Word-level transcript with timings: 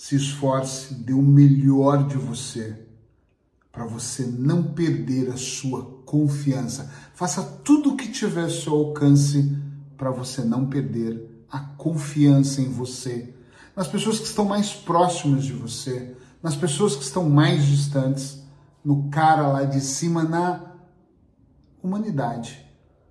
se 0.00 0.16
esforce, 0.16 0.94
dê 0.94 1.12
o 1.12 1.20
melhor 1.20 2.06
de 2.08 2.16
você 2.16 2.74
para 3.70 3.84
você 3.84 4.24
não 4.24 4.62
perder 4.62 5.28
a 5.28 5.36
sua 5.36 5.84
confiança. 6.06 6.90
Faça 7.12 7.42
tudo 7.42 7.90
o 7.90 7.96
que 7.98 8.08
tiver 8.08 8.44
ao 8.44 8.50
seu 8.50 8.72
alcance 8.72 9.58
para 9.98 10.10
você 10.10 10.40
não 10.40 10.64
perder 10.64 11.44
a 11.50 11.58
confiança 11.60 12.62
em 12.62 12.70
você, 12.70 13.34
nas 13.76 13.88
pessoas 13.88 14.18
que 14.18 14.24
estão 14.24 14.46
mais 14.46 14.72
próximas 14.72 15.44
de 15.44 15.52
você, 15.52 16.16
nas 16.42 16.56
pessoas 16.56 16.96
que 16.96 17.02
estão 17.02 17.28
mais 17.28 17.66
distantes, 17.66 18.42
no 18.82 19.10
cara 19.10 19.48
lá 19.48 19.64
de 19.64 19.82
cima, 19.82 20.24
na 20.24 20.76
humanidade. 21.82 22.64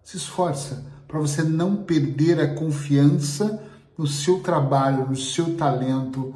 Se 0.03 0.17
esforça 0.17 0.83
para 1.07 1.19
você 1.19 1.43
não 1.43 1.83
perder 1.83 2.39
a 2.39 2.55
confiança 2.55 3.63
no 3.95 4.07
seu 4.07 4.39
trabalho, 4.39 5.07
no 5.07 5.15
seu 5.15 5.55
talento, 5.55 6.33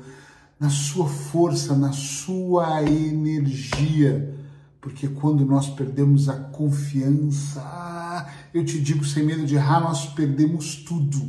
na 0.64 0.70
sua 0.70 1.10
força, 1.10 1.76
na 1.76 1.92
sua 1.92 2.82
energia. 2.84 4.34
Porque 4.80 5.10
quando 5.10 5.46
nós 5.46 5.68
perdemos 5.68 6.30
a 6.30 6.36
confiança, 6.36 7.60
ah, 7.62 8.30
eu 8.54 8.64
te 8.64 8.80
digo 8.80 9.04
sem 9.04 9.26
medo 9.26 9.46
de 9.46 9.56
errar, 9.56 9.82
nós 9.82 10.06
perdemos 10.06 10.78
tudo. 10.78 11.22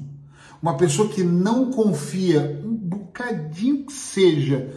Uma 0.62 0.76
pessoa 0.76 1.08
que 1.08 1.24
não 1.24 1.72
confia, 1.72 2.62
um 2.64 2.76
bocadinho 2.76 3.84
que 3.84 3.92
seja, 3.92 4.72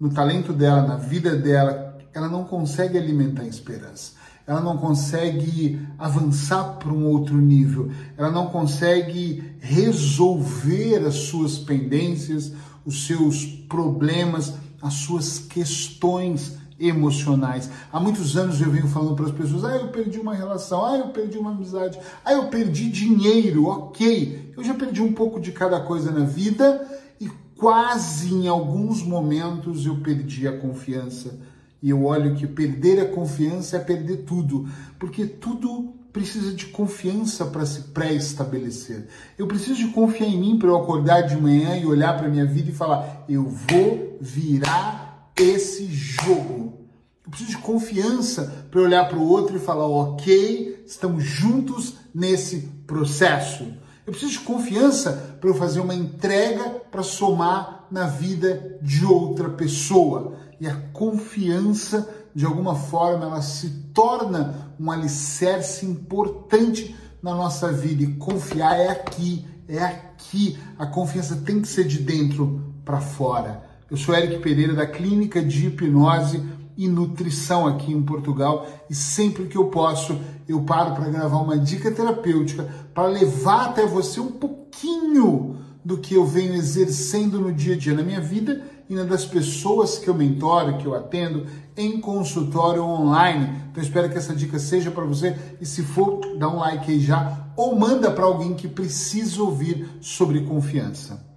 no 0.00 0.08
talento 0.08 0.54
dela, 0.54 0.86
na 0.86 0.96
vida 0.96 1.36
dela, 1.36 1.98
ela 2.14 2.30
não 2.30 2.44
consegue 2.44 2.96
alimentar 2.96 3.42
a 3.42 3.46
esperança. 3.46 4.12
Ela 4.46 4.62
não 4.62 4.78
consegue 4.78 5.86
avançar 5.98 6.78
para 6.78 6.90
um 6.90 7.04
outro 7.04 7.36
nível. 7.36 7.90
Ela 8.16 8.30
não 8.30 8.46
consegue 8.46 9.54
resolver 9.60 11.06
as 11.06 11.14
suas 11.14 11.58
pendências, 11.58 12.52
os 12.84 13.06
seus 13.06 13.44
problemas, 13.44 14.54
as 14.80 14.94
suas 14.94 15.38
questões 15.38 16.58
emocionais. 16.78 17.70
Há 17.92 18.00
muitos 18.00 18.36
anos 18.36 18.60
eu 18.60 18.70
venho 18.70 18.88
falando 18.88 19.14
para 19.14 19.26
as 19.26 19.32
pessoas: 19.32 19.64
ah, 19.64 19.76
eu 19.76 19.88
perdi 19.88 20.18
uma 20.18 20.34
relação, 20.34 20.84
ah, 20.84 20.98
eu 20.98 21.08
perdi 21.08 21.38
uma 21.38 21.52
amizade, 21.52 21.98
ah, 22.24 22.32
eu 22.32 22.48
perdi 22.48 22.90
dinheiro, 22.90 23.66
ok. 23.66 24.52
Eu 24.56 24.64
já 24.64 24.74
perdi 24.74 25.00
um 25.00 25.12
pouco 25.12 25.40
de 25.40 25.52
cada 25.52 25.80
coisa 25.80 26.10
na 26.10 26.24
vida 26.24 26.86
e 27.20 27.30
quase 27.56 28.34
em 28.34 28.48
alguns 28.48 29.02
momentos 29.02 29.86
eu 29.86 29.96
perdi 29.96 30.48
a 30.48 30.58
confiança. 30.58 31.38
E 31.80 31.90
eu 31.90 32.04
olho 32.04 32.34
que 32.34 32.46
perder 32.46 33.00
a 33.00 33.08
confiança 33.08 33.76
é 33.76 33.80
perder 33.80 34.18
tudo, 34.18 34.68
porque 34.98 35.26
tudo 35.26 35.94
precisa 36.12 36.52
de 36.52 36.66
confiança 36.66 37.46
para 37.46 37.64
se 37.64 37.80
pré-estabelecer. 37.82 39.06
Eu 39.38 39.46
preciso 39.46 39.76
de 39.76 39.88
confiar 39.88 40.28
em 40.28 40.38
mim 40.38 40.58
para 40.58 40.68
eu 40.68 40.76
acordar 40.76 41.22
de 41.22 41.36
manhã 41.36 41.76
e 41.76 41.86
olhar 41.86 42.16
para 42.16 42.28
minha 42.28 42.44
vida 42.44 42.70
e 42.70 42.74
falar: 42.74 43.24
eu 43.28 43.44
vou 43.44 44.18
virar 44.20 45.32
esse 45.36 45.86
jogo. 45.86 46.80
Eu 47.24 47.30
preciso 47.30 47.50
de 47.52 47.58
confiança 47.58 48.66
para 48.70 48.80
olhar 48.80 49.08
para 49.08 49.18
o 49.18 49.26
outro 49.26 49.56
e 49.56 49.60
falar: 49.60 49.86
ok, 49.86 50.84
estamos 50.86 51.24
juntos 51.24 51.94
nesse 52.14 52.68
processo. 52.86 53.64
Eu 54.06 54.12
preciso 54.12 54.32
de 54.32 54.40
confiança 54.40 55.36
para 55.40 55.48
eu 55.48 55.54
fazer 55.54 55.80
uma 55.80 55.94
entrega 55.94 56.68
para 56.90 57.02
somar 57.02 57.86
na 57.90 58.06
vida 58.06 58.78
de 58.82 59.04
outra 59.04 59.48
pessoa. 59.48 60.34
E 60.60 60.66
a 60.66 60.76
confiança 60.92 62.08
de 62.34 62.46
alguma 62.46 62.74
forma, 62.74 63.26
ela 63.26 63.42
se 63.42 63.68
torna 63.92 64.74
um 64.78 64.90
alicerce 64.90 65.84
importante 65.84 66.96
na 67.22 67.34
nossa 67.34 67.70
vida. 67.70 68.02
E 68.02 68.14
confiar 68.14 68.78
é 68.78 68.88
aqui, 68.88 69.46
é 69.68 69.82
aqui. 69.82 70.58
A 70.78 70.86
confiança 70.86 71.36
tem 71.36 71.60
que 71.60 71.68
ser 71.68 71.84
de 71.84 71.98
dentro 71.98 72.74
para 72.84 73.00
fora. 73.00 73.62
Eu 73.90 73.96
sou 73.96 74.14
Eric 74.14 74.40
Pereira, 74.40 74.74
da 74.74 74.86
Clínica 74.86 75.42
de 75.42 75.66
Hipnose 75.66 76.42
e 76.76 76.88
Nutrição 76.88 77.66
aqui 77.66 77.92
em 77.92 78.02
Portugal, 78.02 78.66
e 78.88 78.94
sempre 78.94 79.44
que 79.44 79.56
eu 79.56 79.66
posso, 79.66 80.18
eu 80.48 80.62
paro 80.62 80.94
para 80.94 81.10
gravar 81.10 81.38
uma 81.38 81.58
dica 81.58 81.90
terapêutica 81.90 82.66
para 82.94 83.06
levar 83.06 83.66
até 83.66 83.86
você 83.86 84.18
um 84.18 84.32
pouquinho 84.32 85.58
do 85.84 85.98
que 85.98 86.14
eu 86.14 86.24
venho 86.24 86.54
exercendo 86.54 87.40
no 87.40 87.52
dia 87.52 87.74
a 87.74 87.78
dia 87.78 87.94
na 87.94 88.02
minha 88.02 88.20
vida 88.20 88.62
e 88.92 88.94
na 88.94 89.04
das 89.04 89.24
pessoas 89.24 89.96
que 89.96 90.08
eu 90.08 90.12
mentoro, 90.12 90.76
que 90.76 90.84
eu 90.84 90.94
atendo 90.94 91.46
em 91.74 91.98
consultório 91.98 92.84
online. 92.84 93.62
Então 93.70 93.82
espero 93.82 94.10
que 94.10 94.18
essa 94.18 94.34
dica 94.34 94.58
seja 94.58 94.90
para 94.90 95.06
você 95.06 95.34
e 95.58 95.64
se 95.64 95.82
for, 95.82 96.20
dá 96.36 96.46
um 96.46 96.58
like 96.58 96.92
aí 96.92 97.00
já 97.00 97.46
ou 97.56 97.74
manda 97.74 98.10
para 98.10 98.26
alguém 98.26 98.52
que 98.52 98.68
precisa 98.68 99.42
ouvir 99.42 99.88
sobre 100.02 100.42
confiança. 100.42 101.31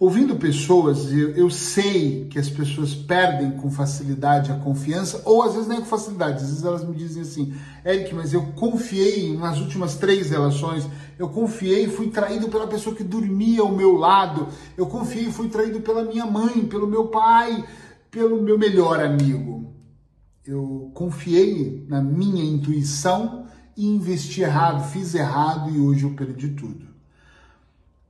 Ouvindo 0.00 0.36
pessoas, 0.36 1.12
eu, 1.12 1.30
eu, 1.30 1.50
sei 1.50 2.26
que 2.26 2.38
as 2.38 2.48
pessoas 2.48 2.94
perdem 2.94 3.50
com 3.50 3.68
facilidade 3.68 4.52
a 4.52 4.56
confiança, 4.56 5.20
ou 5.24 5.42
às 5.42 5.54
vezes 5.54 5.66
nem 5.66 5.80
com 5.80 5.86
facilidade, 5.86 6.36
às 6.36 6.50
vezes 6.50 6.64
elas 6.64 6.84
me 6.84 6.94
dizem 6.94 7.22
assim, 7.22 7.52
Eric, 7.84 8.14
mas 8.14 8.32
eu 8.32 8.52
confiei 8.52 9.36
nas 9.36 9.58
últimas 9.58 9.96
três 9.96 10.30
relações, 10.30 10.88
eu 11.18 11.28
confiei 11.28 11.86
e 11.86 11.90
fui 11.90 12.10
traído 12.10 12.48
pela 12.48 12.68
pessoa 12.68 12.94
que 12.94 13.02
dormia 13.02 13.60
ao 13.60 13.74
meu 13.74 13.96
lado, 13.96 14.46
eu 14.76 14.86
confiei 14.86 15.26
e 15.26 15.32
fui 15.32 15.48
traído 15.48 15.80
pela 15.80 16.04
minha 16.04 16.24
mãe, 16.24 16.64
pelo 16.66 16.86
meu 16.86 17.08
pai, 17.08 17.64
pelo 18.08 18.40
meu 18.40 18.56
melhor 18.56 19.00
amigo. 19.00 19.74
Eu 20.46 20.92
confiei 20.94 21.84
na 21.88 22.00
minha 22.00 22.44
intuição 22.44 23.46
e 23.76 23.84
investi 23.84 24.42
errado, 24.42 24.88
fiz 24.92 25.12
errado 25.12 25.70
e 25.70 25.80
hoje 25.80 26.04
eu 26.04 26.14
perdi 26.14 26.50
tudo. 26.50 26.86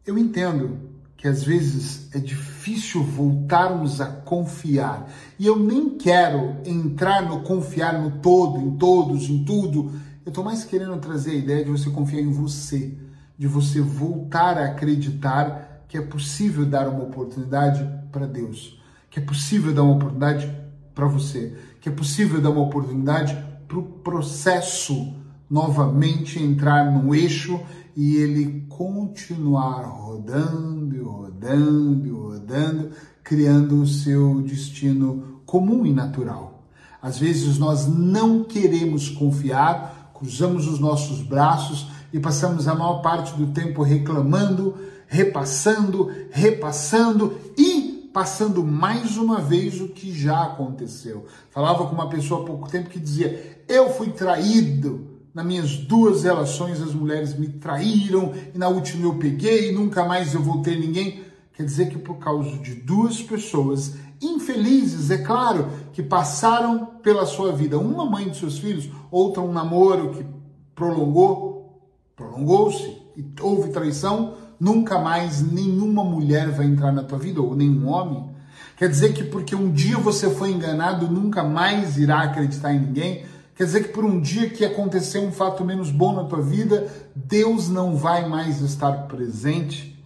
Eu 0.07 0.19
entendo 0.19 0.98
que 1.19 1.27
às 1.27 1.43
vezes 1.43 2.09
é 2.15 2.19
difícil 2.21 3.03
voltarmos 3.03 4.01
a 4.01 4.07
confiar. 4.07 5.11
E 5.37 5.45
eu 5.45 5.59
nem 5.59 5.99
quero 5.99 6.57
entrar 6.65 7.29
no 7.29 7.41
confiar 7.41 8.01
no 8.01 8.13
todo, 8.21 8.61
em 8.61 8.77
todos, 8.77 9.29
em 9.29 9.43
tudo. 9.45 9.91
Eu 10.25 10.31
estou 10.31 10.45
mais 10.45 10.63
querendo 10.63 10.97
trazer 10.99 11.33
a 11.33 11.35
ideia 11.35 11.65
de 11.65 11.71
você 11.73 11.91
confiar 11.91 12.23
em 12.23 12.31
você, 12.31 12.97
de 13.37 13.49
você 13.49 13.81
voltar 13.81 14.57
a 14.57 14.67
acreditar 14.67 15.85
que 15.89 15.99
é 15.99 16.03
possível 16.03 16.65
dar 16.65 16.89
uma 16.89 17.03
oportunidade 17.03 17.85
para 18.13 18.27
Deus, 18.27 18.81
que 19.11 19.19
é 19.19 19.23
possível 19.23 19.75
dar 19.75 19.83
uma 19.83 19.97
oportunidade 19.97 20.49
para 20.95 21.07
você, 21.07 21.53
que 21.81 21.89
é 21.89 21.93
possível 21.93 22.41
dar 22.41 22.51
uma 22.51 22.63
oportunidade 22.63 23.37
para 23.67 23.79
o 23.79 23.83
processo 23.83 25.15
novamente 25.51 26.41
entrar 26.41 26.93
no 26.93 27.13
eixo 27.13 27.59
e 27.99 28.17
ele 28.19 28.65
continuar 28.69 29.83
rodando 29.83 30.95
e 30.95 31.01
rodando 31.01 32.07
e 32.07 32.11
rodando, 32.11 32.91
criando 33.25 33.83
o 33.83 33.87
seu 33.89 34.41
destino 34.41 35.41
comum 35.45 35.85
e 35.85 35.93
natural. 35.93 36.63
Às 37.03 37.19
vezes 37.19 37.59
nós 37.59 37.89
não 37.89 38.45
queremos 38.45 39.09
confiar, 39.09 40.13
cruzamos 40.15 40.69
os 40.69 40.79
nossos 40.79 41.23
braços 41.23 41.89
e 42.13 42.21
passamos 42.21 42.69
a 42.69 42.75
maior 42.77 43.03
parte 43.03 43.37
do 43.37 43.49
tempo 43.49 43.83
reclamando, 43.83 44.77
repassando, 45.09 46.09
repassando 46.31 47.37
e 47.57 48.09
passando 48.15 48.63
mais 48.63 49.17
uma 49.17 49.41
vez 49.41 49.81
o 49.81 49.89
que 49.89 50.17
já 50.17 50.45
aconteceu. 50.45 51.27
Falava 51.51 51.85
com 51.85 51.97
uma 51.97 52.09
pessoa 52.09 52.43
há 52.43 52.47
pouco 52.47 52.71
tempo 52.71 52.91
que 52.91 53.01
dizia: 53.01 53.61
Eu 53.67 53.91
fui 53.91 54.11
traído 54.11 55.08
nas 55.39 55.47
minhas 55.47 55.77
duas 55.77 56.25
relações 56.25 56.83
as 56.83 56.93
mulheres 56.93 57.39
me 57.39 57.47
traíram 57.47 58.33
e 58.53 58.59
na 58.59 58.67
última 58.67 59.05
eu 59.07 59.15
peguei 59.21 59.71
e 59.71 59.73
nunca 59.73 60.05
mais 60.05 60.35
eu 60.35 60.43
vou 60.43 60.63
ter 60.63 60.77
ninguém. 60.77 61.23
Quer 61.53 61.63
dizer 61.63 61.91
que 61.91 61.97
por 61.97 62.17
causa 62.17 62.59
de 62.59 62.75
duas 62.75 63.23
pessoas 63.23 63.95
infelizes, 64.21 65.13
é 65.13 65.19
claro, 65.19 65.69
que 65.93 66.03
passaram 66.03 66.87
pela 67.05 67.25
sua 67.25 67.53
vida, 67.53 67.79
uma 67.79 68.05
mãe 68.05 68.29
de 68.29 68.37
seus 68.37 68.59
filhos, 68.59 68.91
outra 69.13 69.41
um 69.41 69.53
namoro 69.53 70.11
que 70.11 70.27
prolongou, 70.75 71.89
prolongou-se 72.17 73.01
e 73.17 73.25
houve 73.41 73.71
traição, 73.71 74.35
nunca 74.59 74.99
mais 74.99 75.41
nenhuma 75.41 76.03
mulher 76.03 76.51
vai 76.51 76.67
entrar 76.67 76.91
na 76.91 77.05
tua 77.05 77.17
vida 77.19 77.41
ou 77.41 77.55
nenhum 77.55 77.87
homem. 77.87 78.29
Quer 78.77 78.89
dizer 78.89 79.13
que 79.13 79.23
porque 79.23 79.55
um 79.55 79.71
dia 79.71 79.99
você 79.99 80.29
foi 80.31 80.51
enganado, 80.51 81.07
nunca 81.07 81.45
mais 81.45 81.97
irá 81.97 82.23
acreditar 82.23 82.75
em 82.75 82.81
ninguém. 82.81 83.25
Quer 83.59 83.65
dizer 83.65 83.83
que 83.83 83.89
por 83.89 84.05
um 84.05 84.21
dia 84.21 84.49
que 84.49 84.65
aconteceu 84.65 85.21
um 85.21 85.33
fato 85.33 85.65
menos 85.65 85.91
bom 85.91 86.15
na 86.15 86.23
tua 86.23 86.41
vida, 86.41 86.87
Deus 87.13 87.69
não 87.69 87.97
vai 87.97 88.29
mais 88.29 88.61
estar 88.61 89.09
presente? 89.09 90.01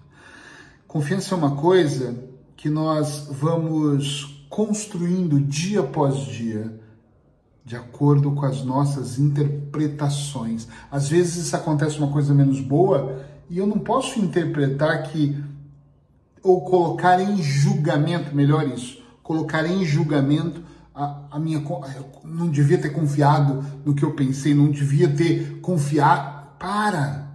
Confiança 0.88 1.34
é 1.34 1.36
uma 1.36 1.54
coisa 1.54 2.16
que 2.56 2.70
nós 2.70 3.28
vamos 3.30 4.46
construindo 4.48 5.38
dia 5.38 5.80
após 5.80 6.16
dia, 6.20 6.80
de 7.62 7.76
acordo 7.76 8.32
com 8.32 8.46
as 8.46 8.64
nossas 8.64 9.18
interpretações. 9.18 10.66
Às 10.90 11.10
vezes 11.10 11.52
acontece 11.52 11.98
uma 11.98 12.10
coisa 12.10 12.32
menos 12.32 12.58
boa 12.58 13.20
e 13.50 13.58
eu 13.58 13.66
não 13.66 13.78
posso 13.78 14.18
interpretar 14.18 15.02
que 15.10 15.36
ou 16.42 16.62
colocar 16.62 17.20
em 17.20 17.42
julgamento, 17.42 18.34
melhor 18.34 18.66
isso, 18.66 19.02
colocar 19.22 19.66
em 19.66 19.84
julgamento 19.84 20.71
a, 20.94 21.22
a 21.32 21.38
minha 21.38 21.62
não 22.24 22.48
devia 22.48 22.78
ter 22.78 22.90
confiado 22.90 23.64
no 23.84 23.94
que 23.94 24.04
eu 24.04 24.14
pensei, 24.14 24.54
não 24.54 24.70
devia 24.70 25.08
ter 25.08 25.60
confiado. 25.60 26.42
Para! 26.58 27.32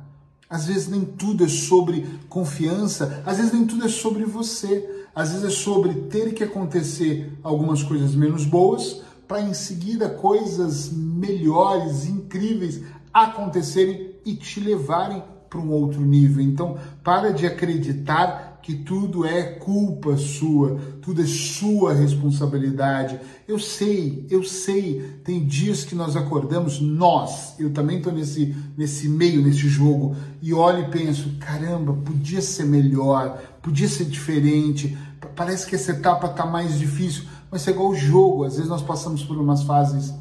Às 0.49 0.67
vezes 0.67 0.87
nem 0.87 1.03
tudo 1.03 1.43
é 1.43 1.47
sobre 1.47 2.07
confiança, 2.29 3.21
às 3.25 3.37
vezes 3.37 3.51
nem 3.51 3.65
tudo 3.65 3.85
é 3.85 3.89
sobre 3.89 4.23
você. 4.23 5.07
às 5.13 5.31
vezes 5.31 5.45
é 5.45 5.49
sobre 5.49 5.93
ter 6.09 6.33
que 6.33 6.43
acontecer 6.43 7.37
algumas 7.43 7.81
coisas 7.81 8.13
menos 8.13 8.45
boas 8.45 9.01
para 9.27 9.41
em 9.41 9.53
seguida 9.53 10.07
coisas 10.07 10.89
melhores, 10.89 12.05
incríveis 12.05 12.81
acontecerem 13.11 14.15
e 14.23 14.35
te 14.35 14.59
levarem 14.59 15.23
para 15.49 15.59
um 15.59 15.71
outro 15.71 16.01
nível. 16.01 16.43
Então, 16.43 16.77
para 17.03 17.33
de 17.33 17.45
acreditar 17.45 18.46
que 18.67 18.75
tudo 18.75 19.25
é 19.25 19.43
culpa 19.43 20.17
sua, 20.17 20.77
tudo 21.01 21.21
é 21.21 21.25
sua 21.25 21.93
responsabilidade. 21.93 23.17
Eu 23.47 23.57
sei, 23.57 24.27
eu 24.29 24.43
sei, 24.43 25.21
tem 25.23 25.45
dias 25.45 25.85
que 25.85 25.95
nós 25.95 26.17
acordamos, 26.17 26.81
nós, 26.81 27.55
eu 27.57 27.71
também 27.71 27.99
estou 27.99 28.11
nesse, 28.11 28.53
nesse 28.75 29.07
meio, 29.07 29.41
nesse 29.41 29.69
jogo, 29.69 30.17
e 30.41 30.53
olho 30.53 30.83
e 30.83 30.91
penso: 30.91 31.37
caramba, 31.39 31.93
podia 31.93 32.41
ser 32.41 32.65
melhor, 32.65 33.41
podia 33.61 33.87
ser 33.87 34.03
diferente, 34.03 34.97
parece 35.33 35.65
que 35.65 35.75
essa 35.75 35.93
etapa 35.93 36.27
está 36.27 36.45
mais 36.45 36.77
difícil, 36.77 37.23
mas 37.49 37.65
é 37.69 37.71
igual 37.71 37.91
o 37.91 37.95
jogo, 37.95 38.43
às 38.43 38.55
vezes 38.55 38.67
nós 38.67 38.81
passamos 38.81 39.23
por 39.23 39.37
umas 39.37 39.63
fases 39.63 40.13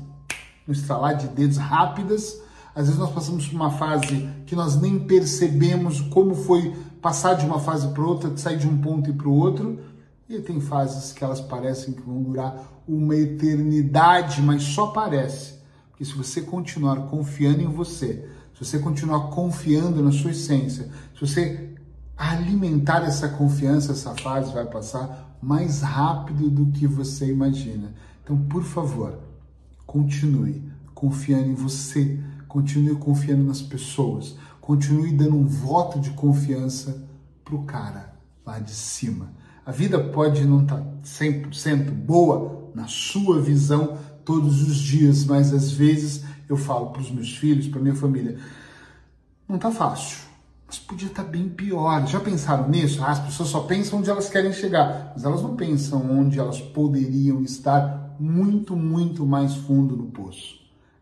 no 0.65 0.73
estralar 0.73 1.17
de 1.17 1.27
dedos 1.27 1.57
rápidas 1.57 2.41
às 2.77 2.89
vezes 2.89 3.01
nós 3.01 3.11
passamos 3.11 3.49
por 3.49 3.57
uma 3.57 3.71
fase 3.71 4.29
que 4.45 4.55
nós 4.55 4.79
nem 4.79 4.99
percebemos 4.99 5.99
como 5.99 6.35
foi 6.35 6.75
passar 7.01 7.35
de 7.35 7.45
uma 7.45 7.59
fase 7.59 7.89
para 7.89 8.03
outra, 8.03 8.37
sair 8.37 8.59
de 8.59 8.67
um 8.67 8.79
ponto 8.79 9.11
e 9.11 9.13
para 9.13 9.29
o 9.29 9.35
outro. 9.35 9.79
E 10.29 10.41
tem 10.41 10.61
fases 10.61 11.13
que 11.13 11.23
elas 11.23 11.41
parecem 11.41 11.95
que 11.95 12.03
vão 12.03 12.23
durar 12.23 12.83
uma 12.87 13.15
eternidade, 13.15 14.43
mas 14.43 14.63
só 14.63 14.89
parece. 14.89 15.55
Porque 15.91 16.05
se 16.05 16.15
você 16.15 16.43
continuar 16.43 17.07
confiando 17.07 17.63
em 17.63 17.69
você, 17.69 18.29
se 18.55 18.65
você 18.65 18.79
continuar 18.79 19.29
confiando 19.31 20.03
na 20.03 20.11
sua 20.11 20.33
essência, 20.33 20.91
se 21.15 21.21
você 21.21 21.75
alimentar 22.17 23.05
essa 23.05 23.29
confiança, 23.29 23.93
essa 23.93 24.15
fase 24.15 24.53
vai 24.53 24.67
passar 24.67 25.37
mais 25.41 25.83
rápido 25.83 26.51
do 26.51 26.67
que 26.73 26.87
você 26.87 27.31
imagina. 27.31 27.95
Então, 28.25 28.37
por 28.37 28.65
favor, 28.65 29.19
continue 29.87 30.63
confiando 30.95 31.51
em 31.51 31.55
você 31.55 32.19
continue 32.57 32.95
confiando 32.97 33.45
nas 33.45 33.61
pessoas, 33.61 34.35
continue 34.67 35.13
dando 35.13 35.37
um 35.37 35.47
voto 35.47 36.01
de 36.01 36.11
confiança 36.11 37.07
pro 37.45 37.63
cara 37.63 38.17
lá 38.45 38.59
de 38.59 38.73
cima. 38.73 39.31
A 39.65 39.71
vida 39.71 39.97
pode 39.97 40.45
não 40.45 40.63
estar 40.63 40.79
tá 40.79 40.85
100% 41.05 41.93
boa 41.93 42.69
na 42.75 42.89
sua 42.89 43.41
visão 43.41 43.97
todos 44.25 44.69
os 44.69 44.77
dias, 44.77 45.25
mas 45.25 45.55
às 45.55 45.71
vezes 45.71 46.25
eu 46.49 46.57
falo 46.57 46.91
para 46.91 47.01
os 47.01 47.13
meus 47.13 47.37
filhos, 47.37 47.69
para 47.69 47.81
minha 47.81 47.95
família, 47.95 48.39
não 49.49 49.57
tá 49.57 49.71
fácil, 49.71 50.19
mas 50.67 50.81
podia 50.81 51.07
estar 51.07 51.23
tá 51.23 51.31
bem 51.31 51.49
pior. 51.49 52.05
Já 52.09 52.19
pensaram 52.19 52.69
nisso? 52.69 53.05
Ah, 53.05 53.13
as 53.13 53.21
pessoas 53.21 53.51
só 53.51 53.61
pensam 53.61 54.01
onde 54.01 54.11
elas 54.11 54.29
querem 54.29 54.53
chegar, 54.53 55.13
mas 55.15 55.25
elas 55.25 55.43
não 55.43 55.55
pensam 55.55 56.11
onde 56.11 56.41
elas 56.41 56.61
poderiam 56.61 57.41
estar 57.41 58.17
muito, 58.19 58.75
muito 58.75 59.25
mais 59.25 59.55
fundo 59.55 59.97
no 59.97 60.07
poço. 60.07 60.57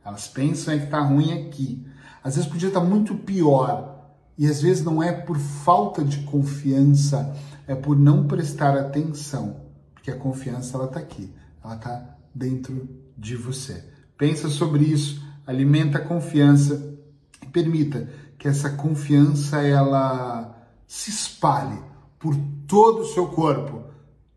Elas 0.04 0.28
pensam 0.28 0.74
é 0.74 0.78
que 0.78 0.84
está 0.84 1.00
ruim 1.00 1.32
aqui. 1.32 1.93
Às 2.24 2.36
vezes 2.36 2.50
podia 2.50 2.68
estar 2.68 2.80
muito 2.80 3.14
pior. 3.14 3.92
E 4.38 4.46
às 4.46 4.62
vezes 4.62 4.82
não 4.82 5.02
é 5.02 5.12
por 5.12 5.38
falta 5.38 6.02
de 6.02 6.22
confiança, 6.22 7.36
é 7.68 7.74
por 7.74 7.96
não 7.96 8.26
prestar 8.26 8.76
atenção. 8.76 9.60
Porque 9.92 10.10
a 10.10 10.16
confiança 10.16 10.76
ela 10.76 10.86
está 10.86 10.98
aqui, 10.98 11.30
ela 11.62 11.76
está 11.76 12.16
dentro 12.34 12.88
de 13.16 13.36
você. 13.36 13.84
Pensa 14.16 14.48
sobre 14.48 14.84
isso, 14.84 15.22
alimenta 15.46 15.98
a 15.98 16.04
confiança 16.04 16.96
e 17.42 17.46
permita 17.46 18.08
que 18.38 18.48
essa 18.48 18.70
confiança 18.70 19.62
ela 19.62 20.56
se 20.86 21.10
espalhe 21.10 21.78
por 22.18 22.34
todo 22.66 23.02
o 23.02 23.06
seu 23.06 23.28
corpo, 23.28 23.84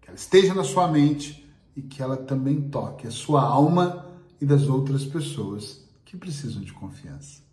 que 0.01 0.09
ela 0.09 0.17
esteja 0.17 0.53
na 0.53 0.63
sua 0.63 0.87
mente 0.87 1.49
e 1.75 1.81
que 1.81 2.01
ela 2.01 2.17
também 2.17 2.69
toque 2.69 3.07
a 3.07 3.11
sua 3.11 3.41
alma 3.41 4.05
e 4.39 4.45
das 4.45 4.67
outras 4.67 5.05
pessoas 5.05 5.83
que 6.05 6.17
precisam 6.17 6.61
de 6.61 6.73
confiança. 6.73 7.46